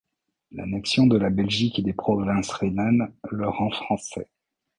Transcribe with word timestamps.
L’annexion 0.53 1.05
de 1.05 1.15
la 1.15 1.29
Belgique 1.29 1.77
et 1.77 1.83
des 1.83 1.93
provinces 1.93 2.49
rhénanes 2.49 3.13
le 3.31 3.47
rend 3.47 3.69
français. 3.69 4.31